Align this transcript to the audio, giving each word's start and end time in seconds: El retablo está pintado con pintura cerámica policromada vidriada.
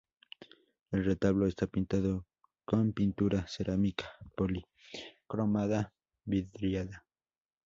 El 0.89 1.05
retablo 1.05 1.45
está 1.45 1.67
pintado 1.67 2.25
con 2.65 2.91
pintura 2.91 3.45
cerámica 3.47 4.09
policromada 4.35 5.93
vidriada. 6.25 7.05